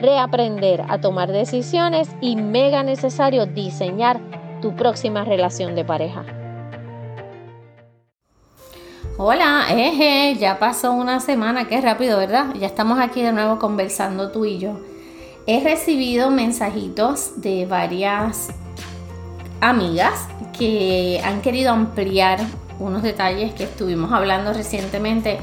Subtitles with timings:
[0.00, 4.20] reaprender a tomar decisiones y mega necesario diseñar
[4.60, 6.24] tu próxima relación de pareja.
[9.16, 12.54] Hola, eje, ya pasó una semana, qué rápido, ¿verdad?
[12.54, 14.78] Ya estamos aquí de nuevo conversando tú y yo.
[15.46, 18.50] He recibido mensajitos de varias
[19.60, 22.38] amigas que han querido ampliar
[22.78, 25.38] unos detalles que estuvimos hablando recientemente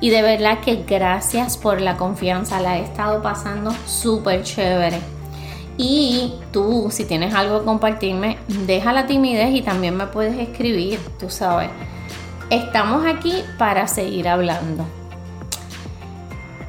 [0.00, 4.98] y de verdad que gracias por la confianza, la he estado pasando súper chévere.
[5.76, 10.98] Y tú, si tienes algo que compartirme, deja la timidez y también me puedes escribir,
[11.18, 11.70] tú sabes.
[12.48, 14.86] Estamos aquí para seguir hablando.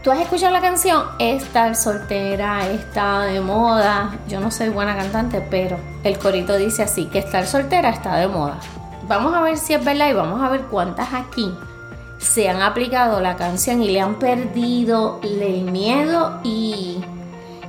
[0.03, 1.03] ¿Tú has escuchado la canción?
[1.19, 4.17] Estar soltera está de moda.
[4.27, 8.27] Yo no soy buena cantante, pero el corito dice así, que estar soltera está de
[8.27, 8.59] moda.
[9.07, 11.53] Vamos a ver si es verdad y vamos a ver cuántas aquí
[12.21, 17.03] se han aplicado la canción y le han perdido el miedo y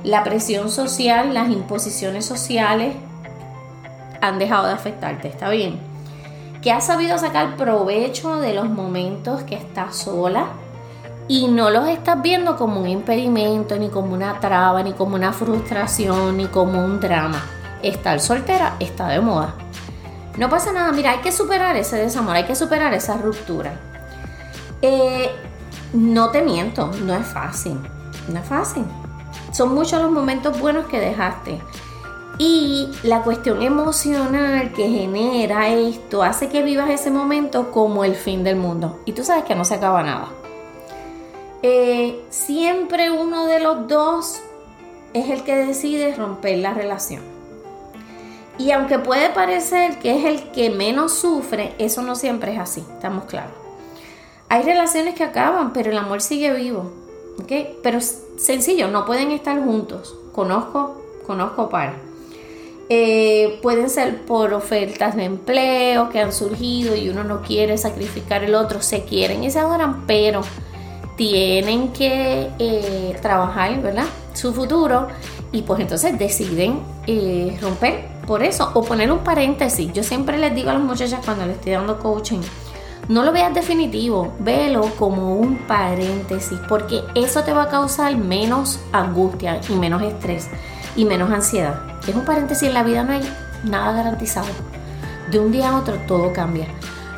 [0.03, 2.95] la presión social, las imposiciones sociales
[4.21, 5.79] han dejado de afectarte, ¿está bien?
[6.61, 10.45] Que has sabido sacar provecho de los momentos que estás sola
[11.27, 15.33] y no los estás viendo como un impedimento, ni como una traba, ni como una
[15.33, 17.43] frustración, ni como un drama.
[17.81, 19.55] Estar soltera está de moda.
[20.37, 23.92] No pasa nada, mira, hay que superar ese desamor, hay que superar esa ruptura.
[24.83, 25.31] Eh,
[25.93, 27.79] no te miento, no es fácil.
[28.27, 28.83] No es fácil.
[29.53, 31.61] Son muchos los momentos buenos que dejaste.
[32.37, 38.43] Y la cuestión emocional que genera esto hace que vivas ese momento como el fin
[38.43, 38.99] del mundo.
[39.05, 40.27] Y tú sabes que no se acaba nada.
[41.61, 44.41] Eh, siempre uno de los dos
[45.13, 47.21] es el que decide romper la relación.
[48.57, 52.83] Y aunque puede parecer que es el que menos sufre, eso no siempre es así,
[52.95, 53.62] estamos claros.
[54.53, 56.91] Hay relaciones que acaban, pero el amor sigue vivo.
[57.41, 57.51] ¿ok?
[57.81, 57.99] Pero
[58.37, 60.15] sencillo, no pueden estar juntos.
[60.31, 61.95] Conozco, conozco para.
[62.87, 68.43] Eh, pueden ser por ofertas de empleo que han surgido y uno no quiere sacrificar
[68.43, 70.41] el otro, se quieren y se adoran, pero
[71.17, 74.05] tienen que eh, trabajar, ¿verdad?
[74.35, 75.07] Su futuro
[75.51, 79.91] y pues entonces deciden eh, romper por eso o poner un paréntesis.
[79.93, 82.41] Yo siempre les digo a las muchachas cuando les estoy dando coaching,
[83.07, 88.79] no lo veas definitivo, velo como un paréntesis, porque eso te va a causar menos
[88.93, 90.49] angustia y menos estrés
[90.95, 91.81] y menos ansiedad.
[92.07, 93.21] Es un paréntesis, en la vida no hay
[93.63, 94.47] nada garantizado.
[95.29, 96.67] De un día a otro todo cambia.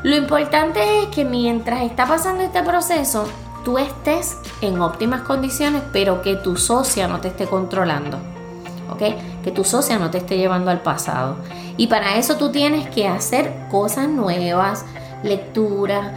[0.04, 3.26] Lo importante es que mientras está pasando este proceso,
[3.64, 8.18] tú estés en óptimas condiciones, pero que tu socia no te esté controlando.
[8.90, 9.02] ¿Ok?
[9.44, 11.38] Que tu socia no te esté llevando al pasado.
[11.78, 14.86] Y para eso tú tienes que hacer cosas nuevas,
[15.24, 16.14] lectura,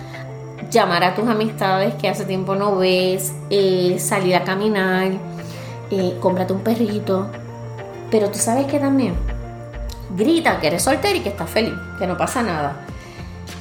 [0.70, 5.12] llamar a tus amistades que hace tiempo no ves, eh, salir a caminar,
[5.91, 7.28] eh, cómprate un perrito.
[8.10, 9.14] Pero tú sabes que también
[10.16, 12.76] grita que eres soltera y que estás feliz, que no pasa nada.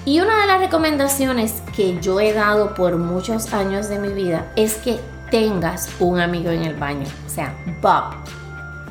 [0.05, 4.51] Y una de las recomendaciones que yo he dado por muchos años de mi vida
[4.55, 4.99] es que
[5.29, 7.05] tengas un amigo en el baño.
[7.25, 8.15] O sea, Bob.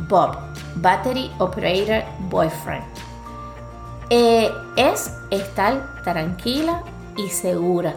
[0.09, 0.37] Bob.
[0.77, 2.85] Battery Operator Boyfriend.
[4.09, 6.83] Eh, es estar tranquila
[7.17, 7.97] y segura.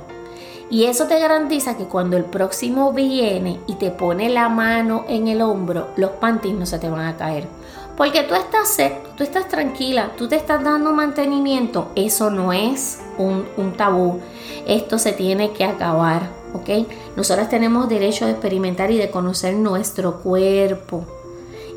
[0.71, 5.27] Y eso te garantiza que cuando el próximo viene y te pone la mano en
[5.27, 7.47] el hombro, los panties no se te van a caer.
[7.95, 8.77] Porque tú estás
[9.17, 11.89] tú estás tranquila, tú te estás dando mantenimiento.
[11.95, 14.19] Eso no es un, un tabú.
[14.65, 16.87] Esto se tiene que acabar, ¿ok?
[17.17, 21.05] Nosotras tenemos derecho de experimentar y de conocer nuestro cuerpo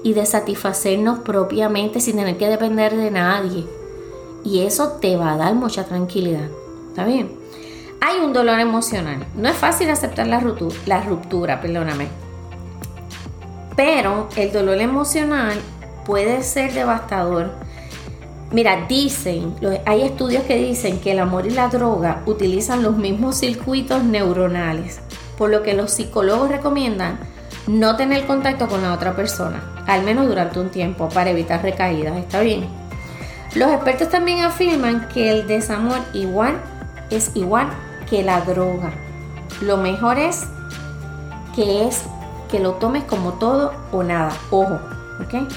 [0.05, 3.82] y de satisfacernos propiamente sin tener que depender de nadie
[4.45, 6.49] y eso te va a dar mucha tranquilidad.
[6.89, 7.33] ¿Está bien?
[8.01, 9.27] Hay un dolor emocional.
[9.37, 12.09] No es fácil aceptar la ruptura, perdóname.
[13.77, 15.59] Pero el dolor emocional
[16.05, 17.53] puede ser devastador.
[18.51, 19.55] Mira, dicen,
[19.87, 25.01] hay estudios que dicen que el amor y la droga utilizan los mismos circuitos neuronales,
[25.39, 27.19] por lo que los psicólogos recomiendan
[27.67, 32.19] no tener contacto con la otra persona, al menos durante un tiempo, para evitar recaídas.
[32.19, 32.82] ¿Está bien?
[33.55, 36.57] Los expertos también afirman que el desamor igual
[37.11, 37.69] es igual
[38.09, 38.93] que la droga.
[39.61, 40.45] Lo mejor es
[41.55, 42.03] que es
[42.51, 44.33] que lo tomes como todo o nada.
[44.51, 44.79] Ojo,
[45.23, 45.51] ¿ok?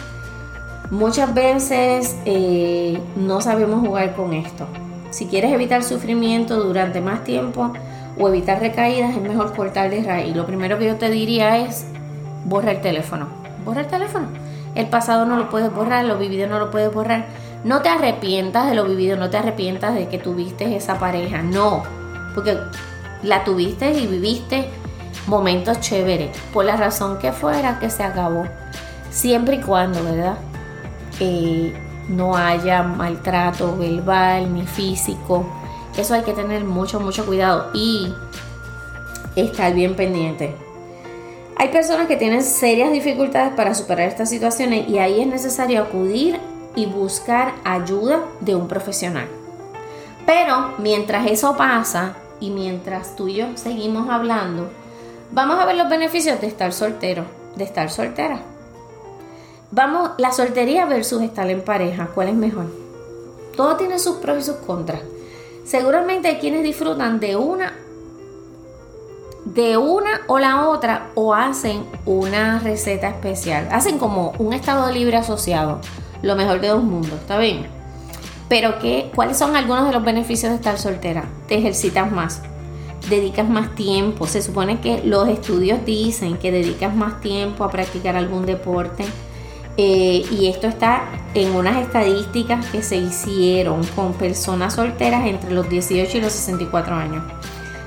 [0.92, 4.68] Muchas veces eh, no sabemos jugar con esto.
[5.12, 7.71] Si quieres evitar sufrimiento durante más tiempo
[8.19, 10.36] o evitar recaídas, es mejor cortar de raíz.
[10.36, 11.86] Lo primero que yo te diría es
[12.44, 13.27] borra el teléfono.
[13.63, 14.27] Borra el teléfono.
[14.75, 17.25] El pasado no lo puedes borrar, lo vivido no lo puedes borrar.
[17.65, 21.81] No te arrepientas de lo vivido, no te arrepientas de que tuviste esa pareja, no.
[22.35, 22.59] Porque
[23.23, 24.69] la tuviste y viviste
[25.25, 28.45] momentos chéveres, por la razón que fuera que se acabó.
[29.09, 30.38] Siempre y cuando, ¿verdad?
[31.19, 31.73] Eh,
[32.07, 35.47] no haya maltrato verbal ni físico.
[35.97, 38.13] Eso hay que tener mucho, mucho cuidado y
[39.35, 40.53] estar bien pendiente.
[41.57, 46.39] Hay personas que tienen serias dificultades para superar estas situaciones y ahí es necesario acudir
[46.75, 49.27] y buscar ayuda de un profesional.
[50.25, 54.69] Pero mientras eso pasa y mientras tú y yo seguimos hablando,
[55.31, 57.25] vamos a ver los beneficios de estar soltero,
[57.56, 58.39] de estar soltera.
[59.72, 62.66] Vamos, la soltería versus estar en pareja, ¿cuál es mejor?
[63.56, 65.01] Todo tiene sus pros y sus contras.
[65.66, 67.74] Seguramente hay quienes disfrutan de una
[69.45, 73.68] de una o la otra o hacen una receta especial.
[73.71, 75.80] Hacen como un estado libre asociado.
[76.21, 77.67] Lo mejor de dos mundos, ¿está bien?
[78.47, 81.25] Pero ¿qué, ¿cuáles son algunos de los beneficios de estar soltera?
[81.47, 82.41] Te ejercitas más,
[83.09, 84.27] dedicas más tiempo.
[84.27, 89.06] Se supone que los estudios dicen que dedicas más tiempo a practicar algún deporte.
[89.77, 91.03] Eh, y esto está
[91.33, 96.95] en unas estadísticas que se hicieron con personas solteras entre los 18 y los 64
[96.95, 97.23] años.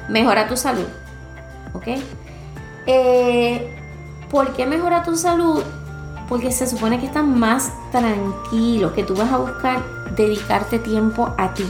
[0.08, 0.86] Mejora tu salud
[1.74, 1.86] ¿ok?
[2.86, 3.68] Eh,
[4.30, 5.62] ¿Por qué mejora tu salud?
[6.28, 9.82] Porque se supone que estás más tranquilo, que tú vas a buscar
[10.14, 11.64] dedicarte tiempo a ti.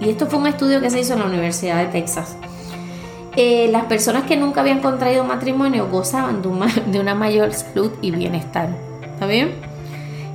[0.00, 2.36] Y esto fue un estudio que se hizo en la Universidad de Texas.
[3.36, 8.68] Eh, las personas que nunca habían contraído matrimonio gozaban de una, mayor salud y bienestar.
[9.02, 9.54] ¿Está bien?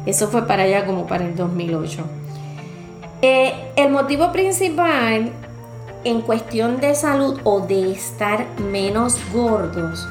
[0.06, 2.04] Eso fue para allá como para el 2008.
[3.22, 5.32] Eh, el motivo principal
[6.04, 10.08] en cuestión de salud o de estar menos gordos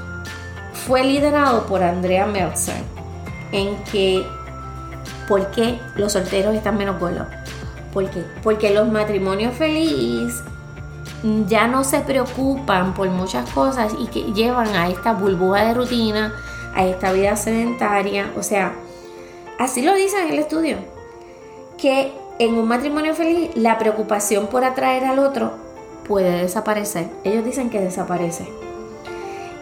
[0.86, 2.97] fue liderado por Andrea Meltzer
[3.52, 4.26] en que
[5.26, 7.26] ¿por qué los solteros están menos gordos?
[7.92, 8.24] ¿Por qué?
[8.42, 10.42] Porque los matrimonios felices
[11.46, 16.34] ya no se preocupan por muchas cosas y que llevan a esta burbuja de rutina,
[16.74, 18.72] a esta vida sedentaria, o sea,
[19.58, 20.76] así lo dice en el estudio,
[21.76, 25.52] que en un matrimonio feliz la preocupación por atraer al otro
[26.06, 27.08] puede desaparecer.
[27.24, 28.48] Ellos dicen que desaparece.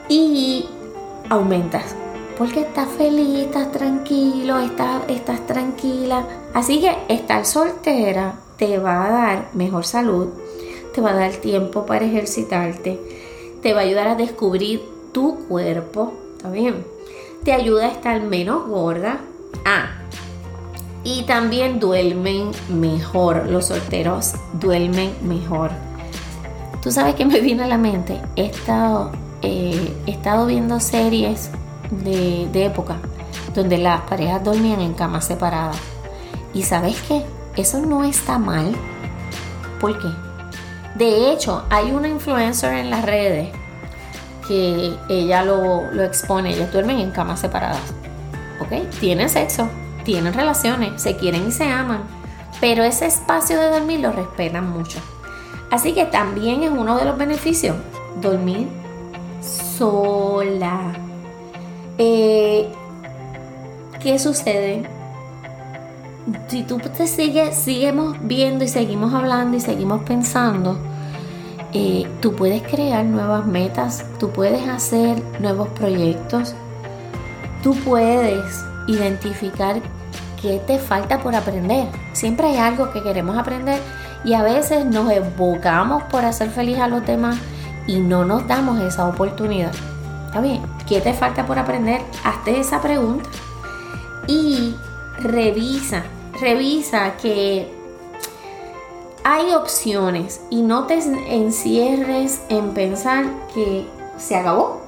[0.08, 0.68] Y
[1.30, 1.96] aumentas.
[2.36, 6.26] Porque estás feliz, estás tranquilo, estás, estás tranquila.
[6.52, 10.28] Así que estar soltera te va a dar mejor salud,
[10.94, 13.00] te va a dar tiempo para ejercitarte,
[13.62, 16.84] te va a ayudar a descubrir tu cuerpo, ¿está bien?
[17.42, 19.20] Te ayuda a estar menos gorda.
[19.64, 19.88] Ah,
[21.04, 23.48] y también duermen mejor.
[23.48, 25.70] Los solteros duermen mejor.
[26.82, 31.50] Tú sabes que me viene a la mente, he estado, eh, he estado viendo series
[31.90, 32.96] de, época
[33.54, 35.78] donde las parejas dormían en camas separadas.
[36.52, 37.24] Y sabes qué,
[37.56, 38.74] eso no está mal.
[39.80, 40.08] ¿Por qué?
[40.94, 43.50] De hecho, hay una influencer en las redes
[44.46, 46.54] que ella lo, lo expone.
[46.54, 47.94] Ellos duermen en camas separadas.
[48.60, 48.88] ¿Ok?
[49.00, 49.68] Tienen sexo,
[50.04, 52.02] tienen relaciones, se quieren y se aman.
[52.60, 54.98] Pero ese espacio de dormir lo respetan mucho.
[55.70, 57.76] Así que también es uno de los beneficios,
[58.20, 58.68] dormir
[59.40, 61.05] sola.
[61.98, 62.68] Eh,
[64.00, 64.88] ¿Qué sucede?
[66.48, 70.76] Si tú te sigues, seguimos viendo y seguimos hablando y seguimos pensando,
[71.72, 76.54] eh, tú puedes crear nuevas metas, tú puedes hacer nuevos proyectos,
[77.62, 78.44] tú puedes
[78.86, 79.80] identificar
[80.40, 81.88] qué te falta por aprender.
[82.12, 83.80] Siempre hay algo que queremos aprender
[84.24, 87.38] y a veces nos evocamos por hacer feliz a los demás
[87.86, 89.72] y no nos damos esa oportunidad.
[90.26, 90.75] ¿Está bien?
[90.86, 92.00] ¿Qué te falta por aprender?
[92.22, 93.28] Hazte esa pregunta.
[94.28, 94.74] Y
[95.18, 96.04] revisa,
[96.40, 97.72] revisa que
[99.24, 103.84] hay opciones y no te encierres en pensar que
[104.16, 104.82] se acabó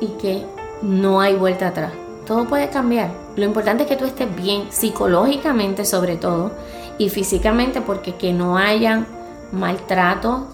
[0.00, 0.46] y que
[0.82, 1.92] no hay vuelta atrás.
[2.26, 3.10] Todo puede cambiar.
[3.34, 6.52] Lo importante es que tú estés bien psicológicamente sobre todo
[6.98, 9.06] y físicamente porque que no haya
[9.50, 10.46] maltrato,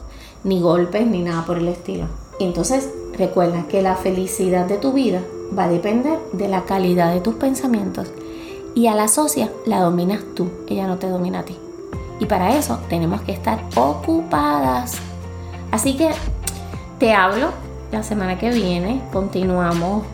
[0.43, 2.07] ni golpes, ni nada por el estilo.
[2.41, 5.21] Entonces recuerda que la felicidad de tu vida
[5.57, 8.13] va a depender de la calidad de tus pensamientos
[8.75, 11.57] y a la socia la dominas tú, ella no te domina a ti.
[12.21, 14.97] Y para eso tenemos que estar ocupadas.
[15.71, 16.11] Así que
[16.99, 17.51] te hablo
[17.91, 20.05] la semana que viene, continuamos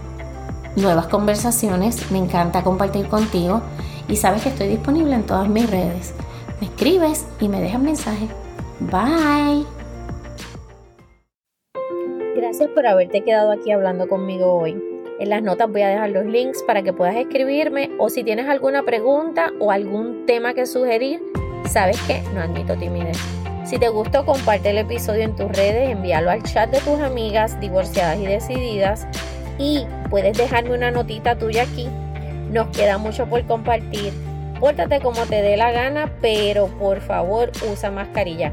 [0.76, 3.62] nuevas conversaciones, me encanta compartir contigo
[4.08, 6.14] y sabes que estoy disponible en todas mis redes.
[6.60, 8.28] Me escribes y me dejas mensaje.
[8.80, 9.81] Bye.
[12.74, 14.82] Por haberte quedado aquí hablando conmigo hoy.
[15.18, 18.48] En las notas voy a dejar los links para que puedas escribirme o si tienes
[18.48, 21.22] alguna pregunta o algún tema que sugerir,
[21.68, 23.18] sabes que no admito timidez.
[23.64, 27.60] Si te gustó, comparte el episodio en tus redes, envíalo al chat de tus amigas
[27.60, 29.06] divorciadas y decididas
[29.58, 31.88] y puedes dejarme una notita tuya aquí.
[32.50, 34.14] Nos queda mucho por compartir.
[34.58, 38.52] Pórtate como te dé la gana, pero por favor usa mascarilla.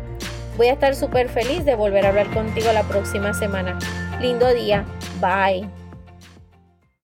[0.57, 3.79] Voy a estar súper feliz de volver a hablar contigo la próxima semana.
[4.19, 4.85] Lindo día.
[5.21, 5.78] Bye.